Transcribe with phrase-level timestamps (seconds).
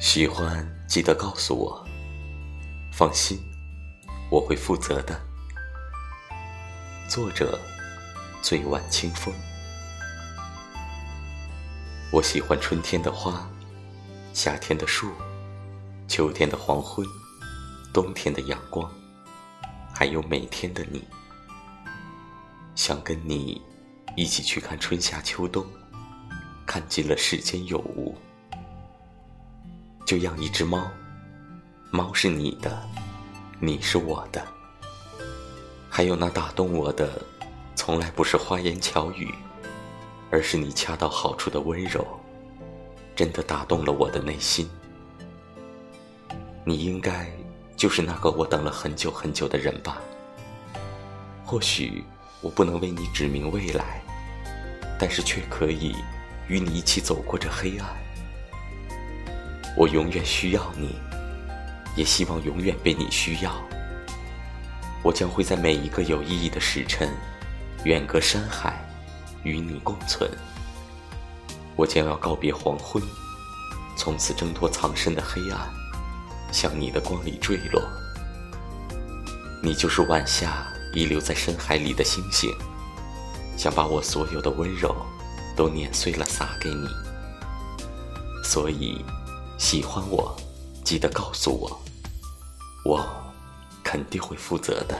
[0.00, 1.86] 喜欢记得告诉我，
[2.90, 3.38] 放心，
[4.30, 5.20] 我会负责的。
[7.06, 7.60] 作者：
[8.40, 9.32] 最晚清风。
[12.10, 13.46] 我喜欢春天的花，
[14.32, 15.12] 夏天的树，
[16.08, 17.06] 秋天的黄昏，
[17.92, 18.90] 冬天的阳光，
[19.94, 21.06] 还有每天的你。
[22.74, 23.60] 想跟你
[24.16, 25.62] 一起去看春夏秋冬，
[26.66, 28.16] 看尽了世间有无。
[30.10, 30.90] 就养一只猫，
[31.92, 32.82] 猫是你的，
[33.60, 34.44] 你是我的。
[35.88, 37.08] 还有那打动我的，
[37.76, 39.32] 从来不是花言巧语，
[40.28, 42.04] 而是你恰到好处的温柔，
[43.14, 44.68] 真的打动了我的内心。
[46.64, 47.30] 你应该
[47.76, 49.98] 就是那个我等了很久很久的人吧？
[51.44, 52.02] 或许
[52.40, 54.02] 我不能为你指明未来，
[54.98, 55.94] 但是却可以
[56.48, 57.88] 与你一起走过这黑暗。
[59.80, 60.94] 我永远需要你，
[61.96, 63.50] 也希望永远被你需要。
[65.02, 67.08] 我将会在每一个有意义的时辰，
[67.84, 68.78] 远隔山海，
[69.42, 70.30] 与你共存。
[71.76, 73.02] 我将要告别黄昏，
[73.96, 75.58] 从此挣脱藏身的黑暗，
[76.52, 77.82] 向你的光里坠落。
[79.62, 82.54] 你就是晚霞遗留在深海里的星星，
[83.56, 84.94] 想把我所有的温柔
[85.56, 86.86] 都碾碎了撒给你。
[88.44, 89.02] 所以。
[89.60, 90.34] 喜欢我，
[90.82, 91.80] 记得告诉我，
[92.82, 93.06] 我
[93.84, 94.98] 肯定会负责的。